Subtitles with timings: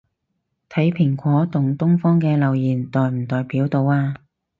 [0.67, 4.15] 睇蘋果同東方啲留言代唔代表到吖